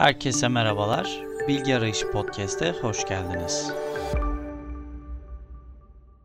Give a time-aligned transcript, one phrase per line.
[0.00, 1.20] Herkese merhabalar.
[1.48, 3.72] Bilgi Arayışı Podcast'e hoş geldiniz.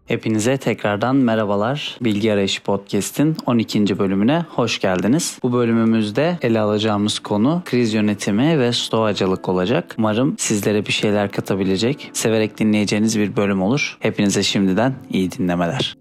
[0.05, 1.97] Hepinize tekrardan merhabalar.
[2.01, 3.99] Bilgi Arayışı Podcast'in 12.
[3.99, 5.39] bölümüne hoş geldiniz.
[5.43, 9.95] Bu bölümümüzde ele alacağımız konu kriz yönetimi ve stoacılık olacak.
[9.97, 13.97] Umarım sizlere bir şeyler katabilecek, severek dinleyeceğiniz bir bölüm olur.
[13.99, 15.95] Hepinize şimdiden iyi dinlemeler.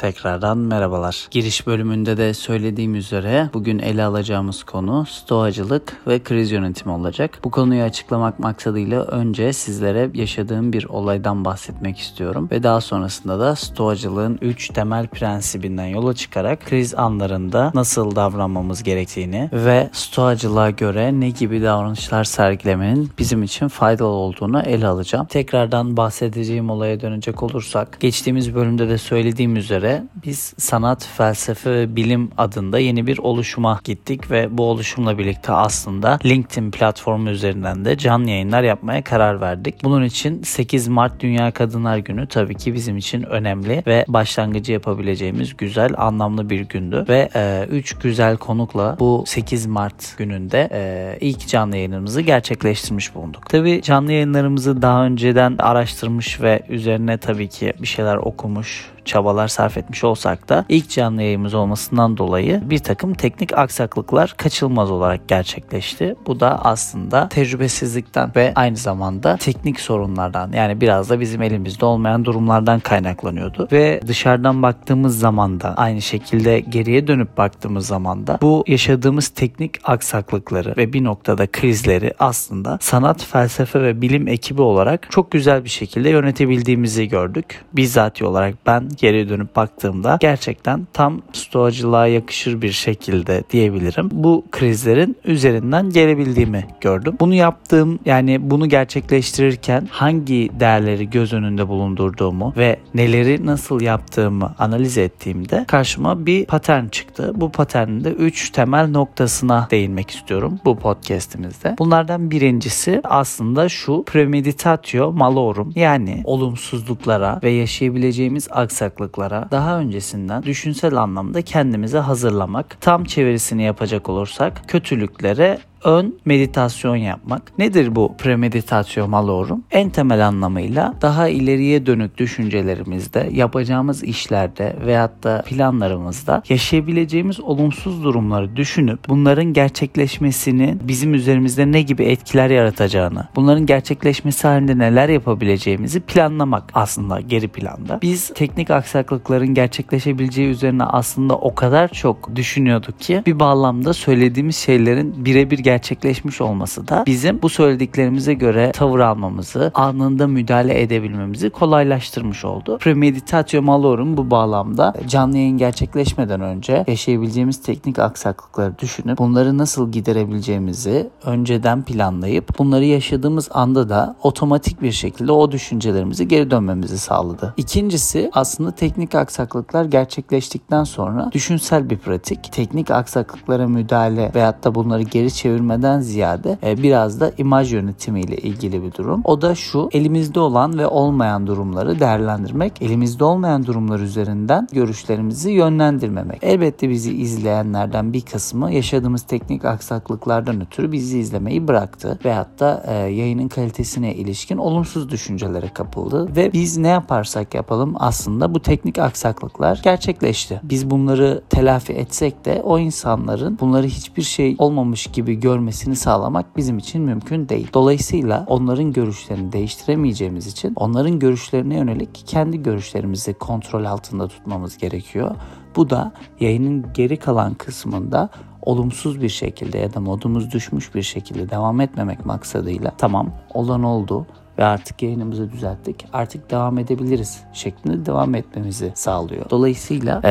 [0.00, 1.28] Tekrardan merhabalar.
[1.30, 7.38] Giriş bölümünde de söylediğim üzere bugün ele alacağımız konu stoacılık ve kriz yönetimi olacak.
[7.44, 13.56] Bu konuyu açıklamak maksadıyla önce sizlere yaşadığım bir olaydan bahsetmek istiyorum ve daha sonrasında da
[13.56, 21.30] stoacılığın 3 temel prensibinden yola çıkarak kriz anlarında nasıl davranmamız gerektiğini ve stoacılığa göre ne
[21.30, 25.26] gibi davranışlar sergilemenin bizim için faydalı olduğunu ele alacağım.
[25.26, 29.89] Tekrardan bahsedeceğim olaya dönecek olursak geçtiğimiz bölümde de söylediğim üzere
[30.26, 36.18] biz sanat, felsefe ve bilim adında yeni bir oluşuma gittik ve bu oluşumla birlikte aslında
[36.24, 39.84] LinkedIn platformu üzerinden de canlı yayınlar yapmaya karar verdik.
[39.84, 45.56] Bunun için 8 Mart Dünya Kadınlar Günü tabii ki bizim için önemli ve başlangıcı yapabileceğimiz
[45.56, 47.28] güzel, anlamlı bir gündü ve
[47.70, 53.50] 3 e, güzel konukla bu 8 Mart gününde e, ilk canlı yayınımızı gerçekleştirmiş bulunduk.
[53.50, 59.76] Tabii canlı yayınlarımızı daha önceden araştırmış ve üzerine tabii ki bir şeyler okumuş, çabalar sarf
[59.76, 66.14] etmiş olsak da ilk canlı yayımız olmasından dolayı bir takım teknik aksaklıklar kaçılmaz olarak gerçekleşti.
[66.26, 72.24] Bu da aslında tecrübesizlikten ve aynı zamanda teknik sorunlardan yani biraz da bizim elimizde olmayan
[72.24, 73.68] durumlardan kaynaklanıyordu.
[73.72, 79.76] Ve dışarıdan baktığımız zaman da aynı şekilde geriye dönüp baktığımız zaman da bu yaşadığımız teknik
[79.84, 85.68] aksaklıkları ve bir noktada krizleri aslında sanat, felsefe ve bilim ekibi olarak çok güzel bir
[85.68, 87.64] şekilde yönetebildiğimizi gördük.
[87.72, 94.08] Bizzat olarak ben geriye dönüp baktığımda gerçekten tam stoacılığa yakışır bir şekilde diyebilirim.
[94.12, 97.16] Bu krizlerin üzerinden gelebildiğimi gördüm.
[97.20, 104.98] Bunu yaptığım yani bunu gerçekleştirirken hangi değerleri göz önünde bulundurduğumu ve neleri nasıl yaptığımı analiz
[104.98, 107.32] ettiğimde karşıma bir patern çıktı.
[107.34, 111.76] Bu paternin de 3 temel noktasına değinmek istiyorum bu podcast'imizde.
[111.78, 120.94] Bunlardan birincisi aslında şu premeditatio malorum yani olumsuzluklara ve yaşayabileceğimiz aksaklıklara aksaklıklara daha öncesinden düşünsel
[120.94, 122.76] anlamda kendimizi hazırlamak.
[122.80, 127.58] Tam çevirisini yapacak olursak kötülüklere ön meditasyon yapmak.
[127.58, 129.64] Nedir bu premeditasyon malorum?
[129.70, 138.56] En temel anlamıyla daha ileriye dönük düşüncelerimizde, yapacağımız işlerde veyahut da planlarımızda yaşayabileceğimiz olumsuz durumları
[138.56, 146.64] düşünüp bunların gerçekleşmesini bizim üzerimizde ne gibi etkiler yaratacağını, bunların gerçekleşmesi halinde neler yapabileceğimizi planlamak
[146.74, 147.98] aslında geri planda.
[148.02, 155.24] Biz teknik aksaklıkların gerçekleşebileceği üzerine aslında o kadar çok düşünüyorduk ki bir bağlamda söylediğimiz şeylerin
[155.24, 162.78] birebir gerçekleşmiş olması da bizim bu söylediklerimize göre tavır almamızı, anında müdahale edebilmemizi kolaylaştırmış oldu.
[162.78, 171.10] Premeditatio malorum bu bağlamda canlı yayın gerçekleşmeden önce yaşayabileceğimiz teknik aksaklıkları düşünüp bunları nasıl giderebileceğimizi
[171.24, 177.54] önceden planlayıp bunları yaşadığımız anda da otomatik bir şekilde o düşüncelerimizi geri dönmemizi sağladı.
[177.56, 182.52] İkincisi aslında teknik aksaklıklar gerçekleştikten sonra düşünsel bir pratik.
[182.52, 188.36] Teknik aksaklıklara müdahale veyahut da bunları geri çevir çevirmeden ziyade e, biraz da imaj yönetimiyle
[188.36, 189.20] ilgili bir durum.
[189.24, 196.38] O da şu elimizde olan ve olmayan durumları değerlendirmek, elimizde olmayan durumlar üzerinden görüşlerimizi yönlendirmemek.
[196.42, 202.92] Elbette bizi izleyenlerden bir kısmı yaşadığımız teknik aksaklıklardan ötürü bizi izlemeyi bıraktı ve hatta e,
[202.94, 209.80] yayının kalitesine ilişkin olumsuz düşüncelere kapıldı ve biz ne yaparsak yapalım aslında bu teknik aksaklıklar
[209.84, 210.60] gerçekleşti.
[210.62, 216.56] Biz bunları telafi etsek de o insanların bunları hiçbir şey olmamış gibi gör görmesini sağlamak
[216.56, 217.68] bizim için mümkün değil.
[217.74, 225.36] Dolayısıyla onların görüşlerini değiştiremeyeceğimiz için onların görüşlerine yönelik kendi görüşlerimizi kontrol altında tutmamız gerekiyor.
[225.76, 228.28] Bu da yayının geri kalan kısmında
[228.62, 234.26] olumsuz bir şekilde ya da modumuz düşmüş bir şekilde devam etmemek maksadıyla tamam olan oldu
[234.60, 236.06] ve artık yayınımızı düzelttik.
[236.12, 239.50] Artık devam edebiliriz şeklinde devam etmemizi sağlıyor.
[239.50, 240.30] Dolayısıyla e,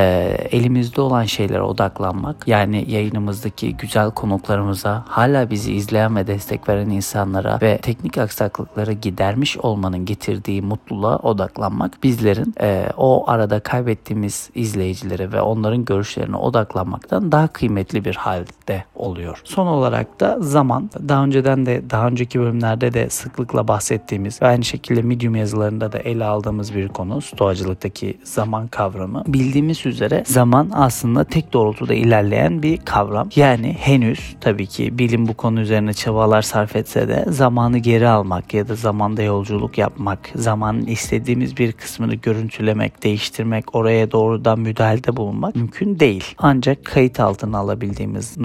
[0.52, 7.60] elimizde olan şeylere odaklanmak yani yayınımızdaki güzel konuklarımıza hala bizi izleyen ve destek veren insanlara
[7.62, 15.42] ve teknik aksaklıkları gidermiş olmanın getirdiği mutluluğa odaklanmak bizlerin e, o arada kaybettiğimiz izleyicilere ve
[15.42, 19.42] onların görüşlerine odaklanmaktan daha kıymetli bir halde oluyor.
[19.44, 24.46] Son olarak da zaman daha önceden de daha önceki bölümlerde de sıklıkla bahsettiğim bildiğimiz ve
[24.46, 29.24] aynı şekilde Medium yazılarında da ele aldığımız bir konu stoacılıktaki zaman kavramı.
[29.28, 33.30] Bildiğimiz üzere zaman aslında tek doğrultuda ilerleyen bir kavram.
[33.36, 38.54] Yani henüz tabii ki bilim bu konu üzerine çabalar sarf etse de zamanı geri almak
[38.54, 45.56] ya da zamanda yolculuk yapmak, zamanın istediğimiz bir kısmını görüntülemek, değiştirmek, oraya doğrudan müdahalede bulunmak
[45.56, 46.24] mümkün değil.
[46.38, 48.38] Ancak kayıt altına alabildiğimiz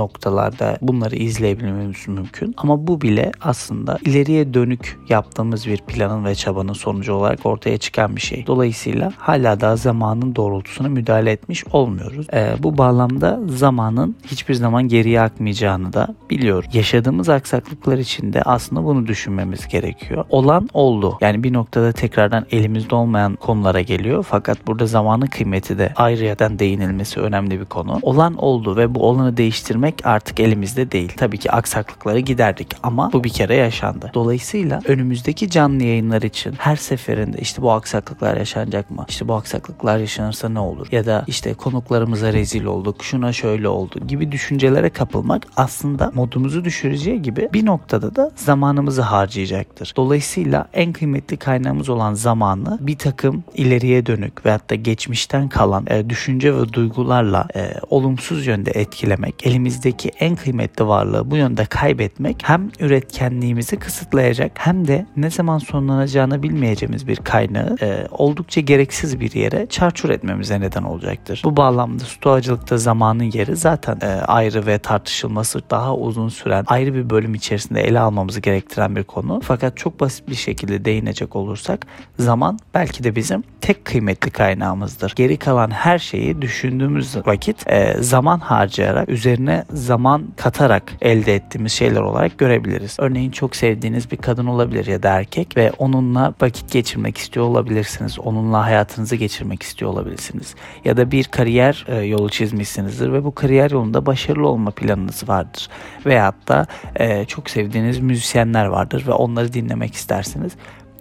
[0.44, 2.54] noktalarda bunları izleyebilmemiz mümkün.
[2.56, 8.16] Ama bu bile aslında ileriye dönük yaptığımız bir planın ve çabanın sonucu olarak ortaya çıkan
[8.16, 8.46] bir şey.
[8.46, 12.26] Dolayısıyla hala daha zamanın doğrultusuna müdahale etmiş olmuyoruz.
[12.32, 16.74] Ee, bu bağlamda zamanın hiçbir zaman geriye akmayacağını da biliyoruz.
[16.74, 20.24] Yaşadığımız aksaklıklar içinde aslında bunu düşünmemiz gerekiyor.
[20.30, 21.18] Olan oldu.
[21.20, 24.26] Yani bir noktada tekrardan elimizde olmayan konulara geliyor.
[24.28, 27.98] Fakat burada zamanın kıymeti de ayrıyadan değinilmesi önemli bir konu.
[28.02, 31.12] Olan oldu ve bu olanı değiştirmek artık elimizde değil.
[31.16, 34.10] Tabii ki aksaklıkları giderdik ama bu bir kere yaşandı.
[34.14, 39.04] Dolayısıyla önümüzdeki canlı yayınlar için her seferinde işte bu aksaklıklar yaşanacak mı?
[39.08, 40.86] İşte bu aksaklıklar yaşanırsa ne olur?
[40.92, 47.22] Ya da işte konuklarımıza rezil olduk, şuna şöyle oldu gibi düşüncelere kapılmak aslında modumuzu düşüreceği
[47.22, 49.92] gibi bir noktada da zamanımızı harcayacaktır.
[49.96, 56.10] Dolayısıyla en kıymetli kaynağımız olan zamanı bir takım ileriye dönük veyahut da geçmişten kalan e,
[56.10, 62.70] düşünce ve duygularla e, olumsuz yönde etkilemek, elimizdeki en kıymetli varlığı bu yönde kaybetmek hem
[62.80, 69.66] üretkenliğimizi kısıtlayacak hem de ne zaman sonlanacağını bilmeyeceğimiz bir kaynağı e, oldukça gereksiz bir yere
[69.66, 71.42] çarçur etmemize neden olacaktır.
[71.44, 77.10] Bu bağlamda stoacılıkta zamanın yeri zaten e, ayrı ve tartışılması daha uzun süren ayrı bir
[77.10, 79.40] bölüm içerisinde ele almamızı gerektiren bir konu.
[79.44, 81.86] Fakat çok basit bir şekilde değinecek olursak
[82.18, 85.12] zaman belki de bizim tek kıymetli kaynağımızdır.
[85.16, 92.00] Geri kalan her şeyi düşündüğümüz vakit e, zaman harcayarak üzerine zaman katarak elde ettiğimiz şeyler
[92.00, 92.96] olarak görebiliriz.
[92.98, 98.18] Örneğin çok sevdiğiniz bir kadın olabilir ya da erkek ve onunla vakit geçirmek istiyor olabilirsiniz.
[98.18, 100.54] Onunla hayatınızı geçirmek istiyor olabilirsiniz.
[100.84, 105.68] Ya da bir kariyer e, yolu çizmişsinizdir ve bu kariyer yolunda başarılı olma planınız vardır.
[106.06, 106.66] Veyahut da
[106.96, 110.52] e, çok sevdiğiniz müzisyenler vardır ve onları dinlemek istersiniz.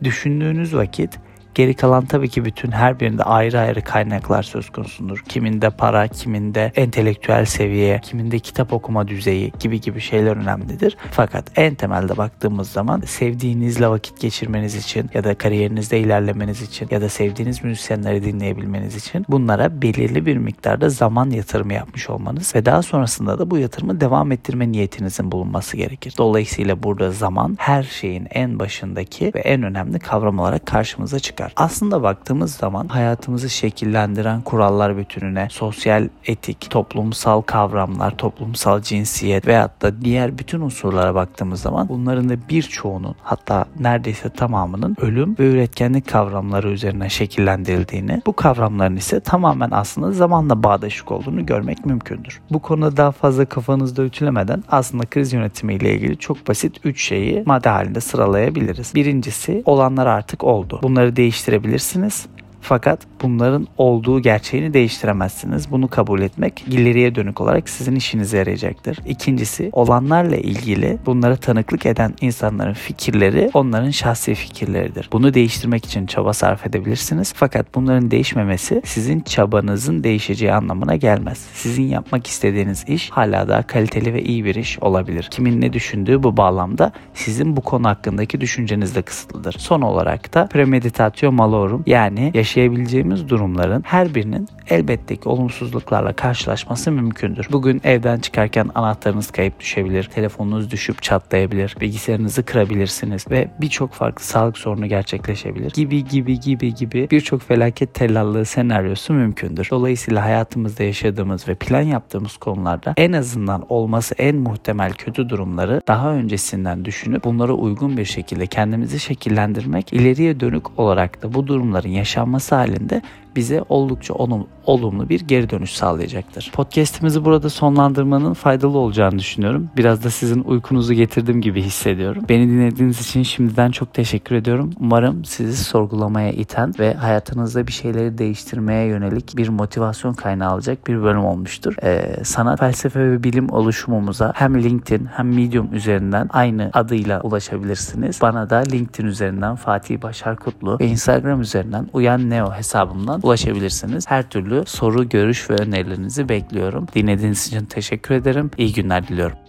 [0.03, 1.19] Düşündüğünüz vakit
[1.55, 5.23] Geri kalan tabii ki bütün her birinde ayrı ayrı kaynaklar söz konusudur.
[5.29, 10.97] Kiminde para, kiminde entelektüel seviye, kiminde kitap okuma düzeyi gibi gibi şeyler önemlidir.
[11.11, 17.01] Fakat en temelde baktığımız zaman sevdiğinizle vakit geçirmeniz için ya da kariyerinizde ilerlemeniz için ya
[17.01, 22.81] da sevdiğiniz müzisyenleri dinleyebilmeniz için bunlara belirli bir miktarda zaman yatırımı yapmış olmanız ve daha
[22.81, 26.13] sonrasında da bu yatırımı devam ettirme niyetinizin bulunması gerekir.
[26.17, 31.63] Dolayısıyla burada zaman her şeyin en başındaki ve en önemli kavram olarak karşımıza çıkar çıkar.
[31.65, 40.01] Aslında baktığımız zaman hayatımızı şekillendiren kurallar bütününe sosyal etik, toplumsal kavramlar, toplumsal cinsiyet veyahut da
[40.01, 46.69] diğer bütün unsurlara baktığımız zaman bunların da birçoğunun hatta neredeyse tamamının ölüm ve üretkenlik kavramları
[46.69, 52.41] üzerine şekillendirildiğini, bu kavramların ise tamamen aslında zamanla bağdaşık olduğunu görmek mümkündür.
[52.51, 57.43] Bu konuda daha fazla kafanızda ütülemeden aslında kriz yönetimi ile ilgili çok basit 3 şeyi
[57.45, 58.95] madde halinde sıralayabiliriz.
[58.95, 60.79] Birincisi olanlar artık oldu.
[60.83, 62.25] Bunları değiş değiştirebilirsiniz.
[62.63, 65.71] Fakat bunların olduğu gerçeğini değiştiremezsiniz.
[65.71, 68.97] Bunu kabul etmek ileriye dönük olarak sizin işinize yarayacaktır.
[69.07, 75.09] İkincisi olanlarla ilgili bunlara tanıklık eden insanların fikirleri onların şahsi fikirleridir.
[75.11, 77.33] Bunu değiştirmek için çaba sarf edebilirsiniz.
[77.35, 81.37] Fakat bunların değişmemesi sizin çabanızın değişeceği anlamına gelmez.
[81.53, 85.27] Sizin yapmak istediğiniz iş hala daha kaliteli ve iyi bir iş olabilir.
[85.31, 89.55] Kimin ne düşündüğü bu bağlamda sizin bu konu hakkındaki düşünceniz de kısıtlıdır.
[89.59, 97.47] Son olarak da premeditatio malorum yani yaşayabileceğimiz durumların her birinin elbette ki olumsuzluklarla karşılaşması mümkündür.
[97.51, 104.57] Bugün evden çıkarken anahtarınız kayıp düşebilir, telefonunuz düşüp çatlayabilir, bilgisayarınızı kırabilirsiniz ve birçok farklı sağlık
[104.57, 105.71] sorunu gerçekleşebilir.
[105.71, 109.67] Gibi gibi gibi gibi birçok felaket tellallığı senaryosu mümkündür.
[109.71, 116.13] Dolayısıyla hayatımızda yaşadığımız ve plan yaptığımız konularda en azından olması en muhtemel kötü durumları daha
[116.13, 122.42] öncesinden düşünüp bunlara uygun bir şekilde kendimizi şekillendirmek, ileriye dönük olarak da bu durumların yaşanması
[122.51, 123.01] halinde
[123.35, 126.51] bize oldukça olum, olumlu bir geri dönüş sağlayacaktır.
[126.53, 129.69] Podcast'imizi burada sonlandırmanın faydalı olacağını düşünüyorum.
[129.77, 132.23] Biraz da sizin uykunuzu getirdim gibi hissediyorum.
[132.29, 134.71] Beni dinlediğiniz için şimdiden çok teşekkür ediyorum.
[134.79, 141.03] Umarım sizi sorgulamaya iten ve hayatınızda bir şeyleri değiştirmeye yönelik bir motivasyon kaynağı alacak bir
[141.03, 141.75] bölüm olmuştur.
[141.83, 148.21] Ee, sanat, felsefe ve bilim oluşumumuza hem LinkedIn hem Medium üzerinden aynı adıyla ulaşabilirsiniz.
[148.21, 154.11] Bana da LinkedIn üzerinden Fatih Başar Kutlu ve Instagram üzerinden Uyan Neo hesabımdan ulaşabilirsiniz.
[154.11, 156.87] Her türlü soru, görüş ve önerilerinizi bekliyorum.
[156.95, 158.51] Dinlediğiniz için teşekkür ederim.
[158.57, 159.42] İyi günler diliyorum.